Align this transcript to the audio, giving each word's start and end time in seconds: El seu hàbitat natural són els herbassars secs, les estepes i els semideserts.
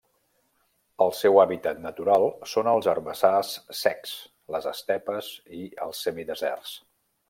El 1.05 1.13
seu 1.17 1.37
hàbitat 1.41 1.83
natural 1.83 2.25
són 2.55 2.71
els 2.73 2.89
herbassars 2.95 3.55
secs, 3.83 4.19
les 4.57 4.69
estepes 4.77 5.33
i 5.63 5.67
els 5.89 6.07
semideserts. 6.09 6.79